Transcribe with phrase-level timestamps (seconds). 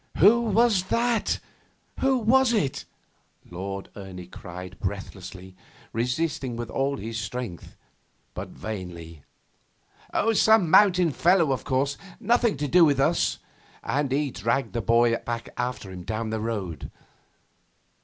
[0.17, 1.37] 'Who was that?
[1.99, 2.85] Who was it?'
[3.47, 5.55] Lord Ernie cried breathlessly,
[5.93, 7.75] resisting with all his strength,
[8.33, 9.21] but vainly.
[10.33, 11.99] 'Some mountain fellow, of course.
[12.19, 13.37] Nothing to do with us.'
[13.83, 15.19] And he dragged the boy
[15.55, 16.89] after him down the road.